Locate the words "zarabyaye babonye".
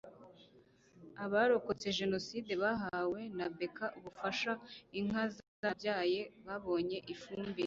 5.35-6.97